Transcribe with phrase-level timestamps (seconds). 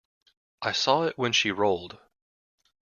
[0.63, 1.99] I saw it when she rolled.